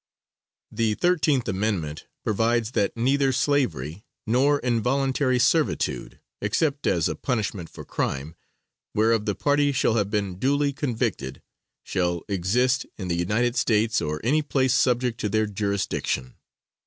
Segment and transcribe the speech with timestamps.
[0.71, 7.85] The 13th amendment provides that neither slavery nor involuntary servitude, except as a punishment for
[7.85, 8.35] crime,
[8.95, 11.43] whereof the party shall have been duly convicted,
[11.83, 16.33] shall exist in the United States or any place subject to their jurisdiction.